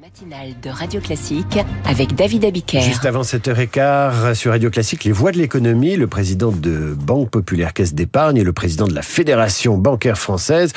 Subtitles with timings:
[0.00, 2.80] matinale de Radio Classique avec David Abiker.
[2.80, 7.74] Juste avant 7h15 sur Radio Classique, les voix de l'économie, le président de Banque Populaire
[7.74, 10.72] Caisse d'Épargne et le président de la Fédération bancaire française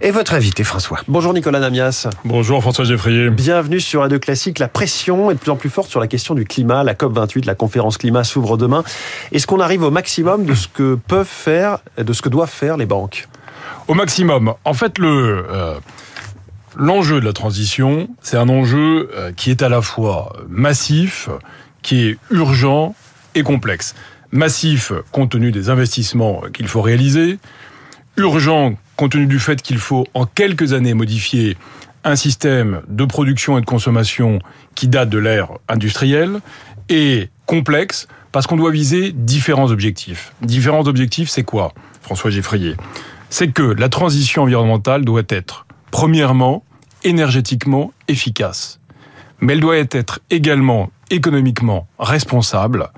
[0.00, 1.00] et votre invité François.
[1.06, 2.08] Bonjour Nicolas Namias.
[2.24, 3.28] Bonjour François Geffrier.
[3.28, 4.58] Bienvenue sur Radio Classique.
[4.58, 6.82] La pression est de plus en plus forte sur la question du climat.
[6.82, 8.84] La COP28, la conférence climat s'ouvre demain.
[9.32, 12.78] Est-ce qu'on arrive au maximum de ce que peuvent faire, de ce que doivent faire
[12.78, 13.28] les banques?
[13.86, 14.54] Au maximum.
[14.64, 15.44] En fait, le...
[15.50, 15.78] Euh
[16.76, 21.28] L'enjeu de la transition, c'est un enjeu euh, qui est à la fois massif,
[21.82, 22.94] qui est urgent
[23.34, 23.94] et complexe.
[24.30, 27.38] Massif compte tenu des investissements qu'il faut réaliser,
[28.16, 31.58] urgent compte tenu du fait qu'il faut en quelques années modifier
[32.04, 34.38] un système de production et de consommation
[34.74, 36.40] qui date de l'ère industrielle,
[36.88, 40.32] et complexe parce qu'on doit viser différents objectifs.
[40.40, 42.76] Différents objectifs, c'est quoi, François Geffrier?
[43.28, 46.64] C'est que la transition environnementale doit être Premièrement,
[47.04, 48.80] énergétiquement efficace.
[49.40, 52.88] Mais elle doit être également économiquement responsable.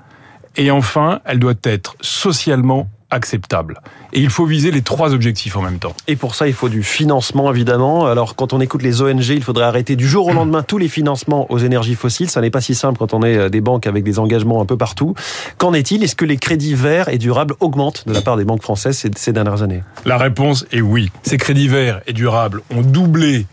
[0.57, 3.81] Et enfin, elle doit être socialement acceptable.
[4.13, 5.93] Et il faut viser les trois objectifs en même temps.
[6.07, 8.07] Et pour ça, il faut du financement, évidemment.
[8.07, 10.87] Alors, quand on écoute les ONG, il faudrait arrêter du jour au lendemain tous les
[10.87, 12.29] financements aux énergies fossiles.
[12.29, 14.65] Ça n'est pas si simple quand on est euh, des banques avec des engagements un
[14.65, 15.13] peu partout.
[15.57, 16.03] Qu'en est-il?
[16.03, 19.33] Est-ce que les crédits verts et durables augmentent de la part des banques françaises ces
[19.33, 19.83] dernières années?
[20.05, 21.11] La réponse est oui.
[21.23, 23.45] Ces crédits verts et durables ont doublé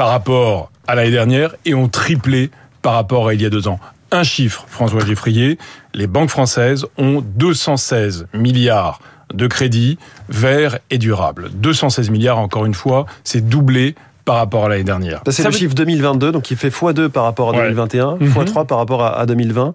[0.00, 3.68] par rapport à l'année dernière et ont triplé par rapport à il y a deux
[3.68, 3.78] ans.
[4.10, 5.58] Un chiffre, François Geffrier,
[5.92, 9.00] les banques françaises ont 216 milliards
[9.34, 9.98] de crédits
[10.30, 11.50] verts et durables.
[11.52, 15.20] 216 milliards, encore une fois, c'est doublé par rapport à l'année dernière.
[15.28, 18.26] C'est le chiffre 2022, donc il fait x2 par rapport à 2021, ouais.
[18.26, 19.74] x3 par rapport à 2020.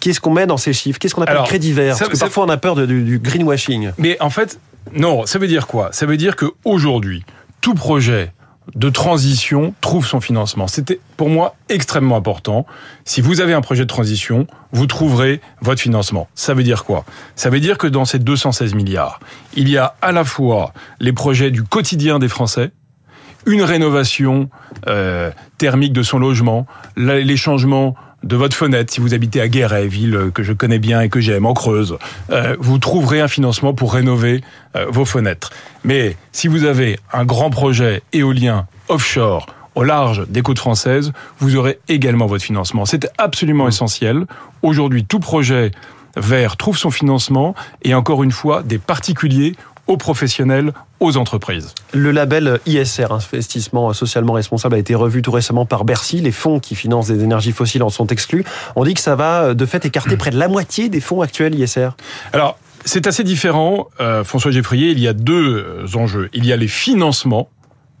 [0.00, 0.98] Qu'est-ce qu'on met dans ces chiffres?
[0.98, 1.96] Qu'est-ce qu'on appelle Alors, crédit vert?
[1.96, 3.92] Parce que parfois on a peur de, du, du greenwashing.
[3.96, 4.58] Mais en fait,
[4.92, 5.90] non, ça veut dire quoi?
[5.92, 7.24] Ça veut dire qu'aujourd'hui,
[7.60, 8.32] tout projet
[8.74, 10.66] de transition trouve son financement.
[10.68, 12.66] C'était pour moi extrêmement important.
[13.04, 16.28] Si vous avez un projet de transition, vous trouverez votre financement.
[16.34, 17.04] Ça veut dire quoi?
[17.34, 19.20] Ça veut dire que dans ces 216 milliards,
[19.54, 22.70] il y a à la fois les projets du quotidien des Français,
[23.46, 24.48] une rénovation
[24.86, 29.86] euh, thermique de son logement, les changements de votre fenêtre, si vous habitez à Guéret,
[29.86, 31.98] ville que je connais bien et que j'aime, en Creuse,
[32.30, 34.42] euh, vous trouverez un financement pour rénover
[34.76, 35.50] euh, vos fenêtres.
[35.84, 41.56] Mais si vous avez un grand projet éolien offshore au large des côtes françaises, vous
[41.56, 42.84] aurez également votre financement.
[42.84, 44.26] C'est absolument essentiel.
[44.62, 45.72] Aujourd'hui, tout projet
[46.16, 49.56] vert trouve son financement et encore une fois, des particuliers
[49.86, 51.74] aux professionnels, aux entreprises.
[51.92, 56.20] Le label ISR, investissement socialement responsable, a été revu tout récemment par Bercy.
[56.20, 58.44] Les fonds qui financent des énergies fossiles en sont exclus.
[58.76, 61.54] On dit que ça va de fait écarter près de la moitié des fonds actuels
[61.54, 61.90] ISR.
[62.32, 64.90] Alors, c'est assez différent, euh, François Geffrier.
[64.90, 66.28] Il y a deux enjeux.
[66.32, 67.48] Il y a les financements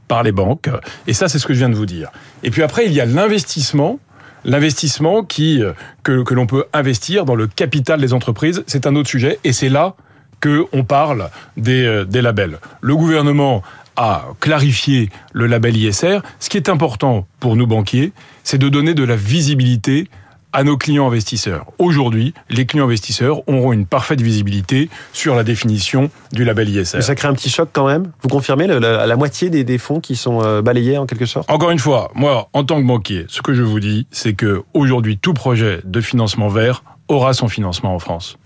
[0.08, 0.68] par les banques,
[1.06, 2.10] et ça, c'est ce que je viens de vous dire.
[2.42, 3.98] Et puis après, il y a l'investissement
[4.44, 5.62] l'investissement qui
[6.02, 9.52] que, que l'on peut investir dans le capital des entreprises, c'est un autre sujet et
[9.52, 9.94] c'est là
[10.42, 12.58] qu'on parle des, des labels.
[12.80, 13.62] Le gouvernement
[13.96, 16.20] a clarifié le label ISR.
[16.40, 18.12] Ce qui est important pour nous banquiers,
[18.44, 20.08] c'est de donner de la visibilité
[20.52, 21.66] à nos clients investisseurs.
[21.78, 26.98] Aujourd'hui, les clients investisseurs auront une parfaite visibilité sur la définition du label ISR.
[26.98, 28.12] Mais ça crée un petit choc quand même.
[28.20, 31.26] Vous confirmez la, la, la moitié des, des, fonds qui sont euh, balayés en quelque
[31.26, 31.50] sorte?
[31.50, 34.62] Encore une fois, moi, en tant que banquier, ce que je vous dis, c'est que
[34.74, 38.36] aujourd'hui, tout projet de financement vert aura son financement en France.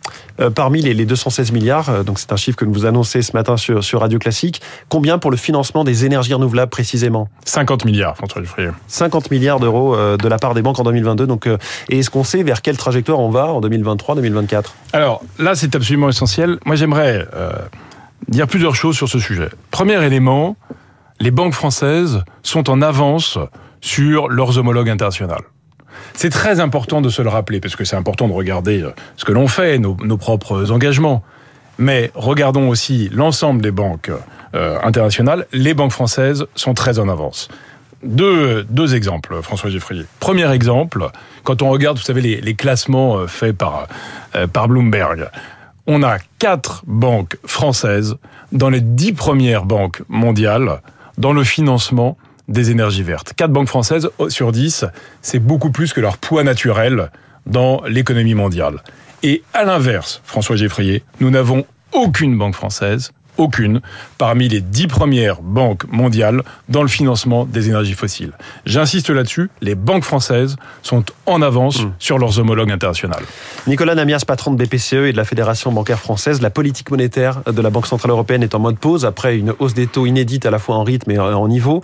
[0.40, 3.32] Euh, parmi les, les 216 milliards, euh, donc c'est un chiffre que vous annoncez ce
[3.32, 7.28] matin sur, sur Radio Classique, combien pour le financement des énergies renouvelables précisément?
[7.44, 8.68] 50 milliards, François Dufrier.
[8.88, 11.26] 50 milliards d'euros euh, de la part des banques en 2022.
[11.26, 11.46] Donc,
[11.88, 16.08] et est-ce qu'on sait vers quelle trajectoire on va en 2023-2024 Alors là, c'est absolument
[16.08, 16.58] essentiel.
[16.66, 17.26] Moi, j'aimerais
[18.28, 19.48] dire plusieurs choses sur ce sujet.
[19.70, 20.56] Premier élément,
[21.20, 23.38] les banques françaises sont en avance
[23.80, 25.42] sur leurs homologues internationales.
[26.14, 28.84] C'est très important de se le rappeler, parce que c'est important de regarder
[29.16, 31.22] ce que l'on fait, nos, propres engagements.
[31.78, 34.10] Mais regardons aussi l'ensemble des banques
[34.54, 35.46] euh, internationales.
[35.52, 37.48] Les banques françaises sont très en avance.
[38.02, 40.04] Deux, exemples, François Geffrier.
[40.20, 41.08] Premier exemple,
[41.42, 43.88] quand on regarde, vous savez, les, classements faits par,
[44.34, 45.28] euh, par Bloomberg,
[45.86, 48.16] on a quatre banques françaises
[48.52, 50.80] dans les dix premières banques mondiales
[51.18, 52.16] dans le financement
[52.48, 53.32] des énergies vertes.
[53.34, 54.84] Quatre banques françaises sur 10,
[55.22, 57.10] c'est beaucoup plus que leur poids naturel
[57.46, 58.82] dans l'économie mondiale.
[59.22, 63.80] Et à l'inverse, François Geffrier, nous n'avons aucune banque française, aucune
[64.18, 68.32] parmi les dix premières banques mondiales dans le financement des énergies fossiles.
[68.64, 71.92] J'insiste là-dessus, les banques françaises sont en avance mmh.
[71.98, 73.24] sur leurs homologues internationales.
[73.66, 77.60] Nicolas Namias, patron de BPCE et de la Fédération bancaire française, la politique monétaire de
[77.62, 80.50] la Banque centrale européenne est en mode pause après une hausse des taux inédite à
[80.50, 81.82] la fois en rythme et en niveau.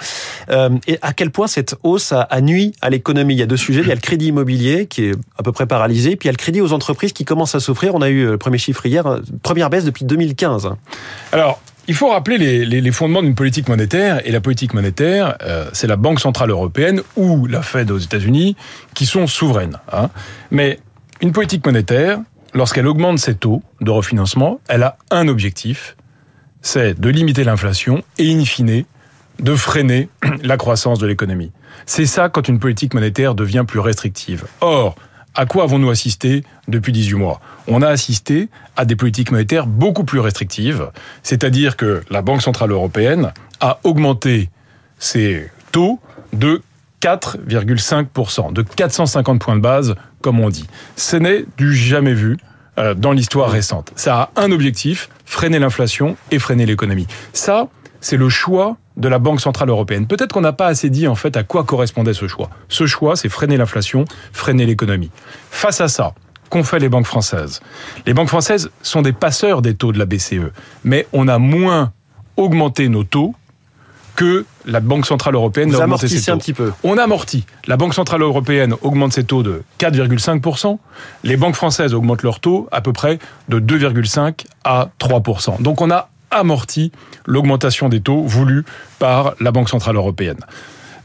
[0.51, 3.35] Euh, et à quel point cette hausse a, nuit à l'économie?
[3.35, 3.81] Il y a deux sujets.
[3.81, 6.31] Il y a le crédit immobilier qui est à peu près paralysé, puis il y
[6.31, 7.95] a le crédit aux entreprises qui commence à souffrir.
[7.95, 10.71] On a eu le premier chiffre hier, première baisse depuis 2015.
[11.33, 11.42] Alors,
[11.89, 14.27] il faut rappeler les, fondements d'une politique monétaire.
[14.27, 18.57] Et la politique monétaire, euh, c'est la Banque Centrale Européenne ou la Fed aux États-Unis
[18.95, 19.79] qui sont souveraines.
[19.93, 20.11] Hein.
[20.51, 20.79] Mais
[21.21, 22.19] une politique monétaire,
[22.55, 25.97] lorsqu'elle augmente ses taux de refinancement, elle a un objectif,
[26.61, 28.85] c'est de limiter l'inflation et, in fine,
[29.41, 30.09] de freiner
[30.43, 31.51] la croissance de l'économie.
[31.87, 34.45] C'est ça quand une politique monétaire devient plus restrictive.
[34.61, 34.95] Or,
[35.35, 37.41] à quoi avons-nous assisté depuis 18 mois?
[37.67, 40.91] On a assisté à des politiques monétaires beaucoup plus restrictives,
[41.23, 44.51] c'est-à-dire que la Banque Centrale Européenne a augmenté
[44.99, 46.01] ses taux
[46.33, 46.63] de
[47.01, 50.67] 4,5%, de 450 points de base, comme on dit.
[50.97, 52.39] Ce n'est du jamais vu
[52.79, 53.93] euh, dans l'histoire récente.
[53.97, 57.07] Ça a un objectif, freiner l'inflation et freiner l'économie.
[57.33, 57.69] Ça,
[58.01, 60.07] c'est le choix de la Banque Centrale Européenne.
[60.07, 62.51] Peut-être qu'on n'a pas assez dit en fait à quoi correspondait ce choix.
[62.69, 65.11] Ce choix, c'est freiner l'inflation, freiner l'économie.
[65.51, 66.15] Face à ça,
[66.51, 67.61] qu'ont fait les banques françaises?
[68.07, 70.53] Les banques françaises sont des passeurs des taux de la BCE,
[70.85, 71.93] mais on a moins
[72.37, 73.35] augmenté nos taux
[74.15, 76.33] que la Banque Centrale Européenne Vous augmenté ses taux.
[76.33, 76.73] un petit peu.
[76.85, 77.47] On amortit.
[77.67, 80.79] La Banque Centrale Européenne augmente ses taux de 4,5%.
[81.25, 83.19] Les banques françaises augmentent leurs taux à peu près
[83.49, 85.63] de 2,5 à 3%.
[85.63, 86.93] Donc on a amorti
[87.27, 88.65] l'augmentation des taux voulue
[88.99, 90.41] par la Banque Centrale Européenne.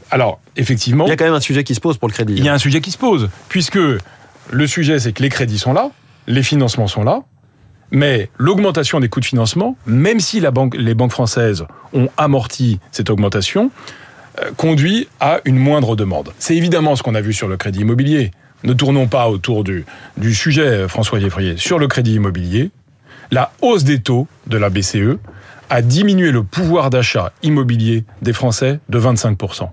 [0.10, 1.06] Alors, effectivement...
[1.06, 2.36] Il y a quand même un sujet qui se pose pour le crédit.
[2.38, 3.80] Il y a un sujet qui se pose, puisque
[4.50, 5.92] le sujet, c'est que les crédits sont là,
[6.28, 7.24] les financements sont là,
[7.92, 12.80] mais l'augmentation des coûts de financement, même si la banque, les banques françaises ont amorti
[12.92, 13.72] cette augmentation,
[14.40, 16.32] euh, conduit à une moindre demande.
[16.40, 18.32] C'est évidemment ce qu'on a vu sur le crédit immobilier.
[18.64, 19.86] Ne tournons pas autour du,
[20.18, 21.58] du sujet, François Geffrier.
[21.58, 22.72] Sur le crédit immobilier,
[23.32, 25.18] la hausse des taux de la BCE
[25.70, 29.70] a diminué le pouvoir d'achat immobilier des Français de 25%.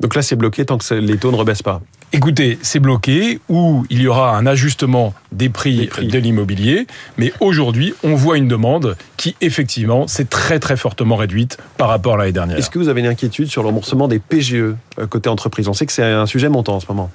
[0.00, 1.80] Donc là, c'est bloqué tant que les taux ne rebaissent pas.
[2.12, 6.86] Écoutez, c'est bloqué ou il y aura un ajustement des prix, de l'immobilier,
[7.18, 12.14] mais aujourd'hui, on voit une demande qui, effectivement, s'est très très fortement réduite par rapport
[12.14, 12.56] à l'année dernière.
[12.56, 14.76] Est-ce que vous avez une inquiétude sur le remboursement des PGE euh,
[15.10, 15.68] côté entreprise?
[15.68, 17.10] On sait que c'est un sujet montant en ce moment.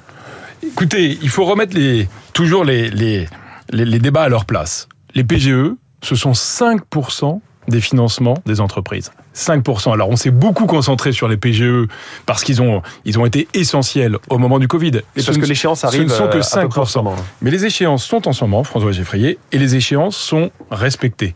[0.62, 3.28] Écoutez, il faut remettre les, toujours les, les,
[3.72, 4.88] les débats à leur place.
[5.16, 9.12] Les PGE, ce sont 5% des financements des entreprises.
[9.36, 9.94] 5%.
[9.94, 11.88] Alors on s'est beaucoup concentré sur les PGE
[12.26, 15.02] parce qu'ils ont, ils ont été essentiels au moment du Covid.
[15.16, 16.10] Et parce que l'échéance arrive.
[16.10, 17.08] Ce ne sont que 5%.
[17.08, 17.12] Euh,
[17.42, 21.34] Mais les échéances sont en ce moment, François Geffrier, et les échéances sont respectées.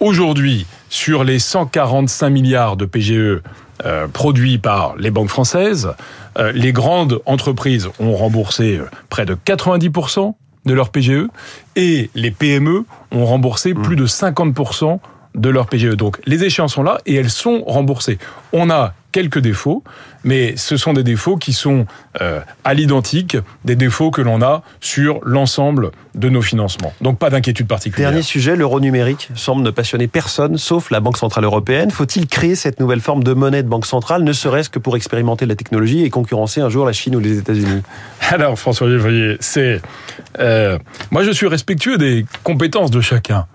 [0.00, 3.42] Aujourd'hui, sur les 145 milliards de PGE
[3.84, 5.92] euh, produits par les banques françaises,
[6.38, 10.34] euh, les grandes entreprises ont remboursé près de 90%
[10.64, 11.28] de leur PGE
[11.76, 13.82] et les PME ont remboursé mmh.
[13.82, 15.00] plus de 50%
[15.34, 15.96] de leur PGE.
[15.96, 18.18] Donc les échéances sont là et elles sont remboursées.
[18.52, 19.82] On a quelques défauts,
[20.22, 21.86] mais ce sont des défauts qui sont
[22.20, 26.92] euh, à l'identique des défauts que l'on a sur l'ensemble de nos financements.
[27.00, 28.10] Donc pas d'inquiétude particulière.
[28.10, 31.90] Dernier sujet, l'euro numérique semble ne passionner personne, sauf la Banque Centrale Européenne.
[31.90, 35.46] Faut-il créer cette nouvelle forme de monnaie de banque centrale, ne serait-ce que pour expérimenter
[35.46, 37.82] la technologie et concurrencer un jour la Chine ou les États-Unis?
[38.30, 39.80] Alors François voyez, c'est...
[40.38, 40.78] Euh,
[41.10, 43.46] moi je suis respectueux des compétences de chacun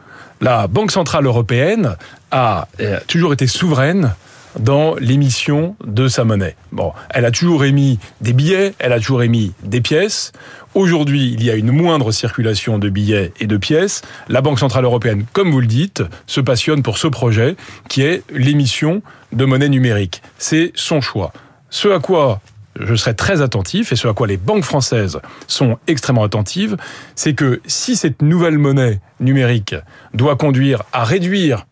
[0.43, 1.95] la Banque Centrale Européenne
[2.29, 4.13] a euh, toujours été souveraine
[4.59, 6.57] dans l'émission de sa monnaie.
[6.73, 10.33] Bon, elle a toujours émis des billets, elle a toujours émis des pièces.
[10.75, 14.01] Aujourd'hui, il y a une moindre circulation de billets et de pièces.
[14.27, 17.55] La Banque Centrale Européenne, comme vous le dites, se passionne pour ce projet
[17.87, 20.21] qui est l'émission de monnaie numérique.
[20.37, 21.31] C'est son choix.
[21.69, 22.41] Ce à quoi
[22.79, 26.77] je serai très attentif, et ce à quoi les banques françaises sont extrêmement attentives,
[27.15, 29.75] c'est que si cette nouvelle monnaie numérique
[30.13, 31.65] doit conduire à réduire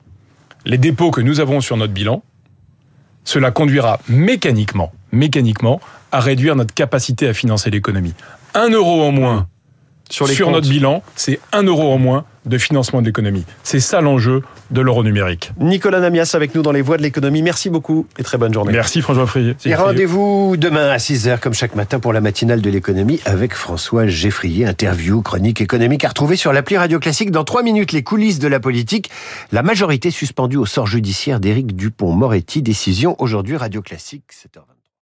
[0.65, 2.23] les dépôts que nous avons sur notre bilan,
[3.23, 5.79] cela conduira mécaniquement, mécaniquement,
[6.11, 8.13] à réduire notre capacité à financer l'économie.
[8.53, 9.47] Un euro en moins
[10.09, 13.45] sur, notre bilan, c'est un euro en moins de financement de l'économie.
[13.63, 15.51] C'est ça l'enjeu de l'euro numérique.
[15.59, 17.41] Nicolas Namias avec nous dans les voies de l'économie.
[17.41, 18.71] Merci beaucoup et très bonne journée.
[18.71, 19.55] Merci François Frier.
[19.65, 24.07] Et rendez-vous demain à 6h comme chaque matin pour la matinale de l'économie avec François
[24.07, 24.65] Geffrier.
[24.65, 27.31] Interview, chronique économique à retrouver sur l'appli Radio Classique.
[27.31, 29.09] Dans 3 minutes, les coulisses de la politique.
[29.51, 32.61] La majorité suspendue au sort judiciaire d'Éric Dupont-Moretti.
[32.61, 34.80] Décision aujourd'hui Radio Classique 7h20.